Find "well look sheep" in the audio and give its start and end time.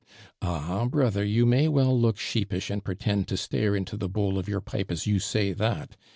1.67-2.51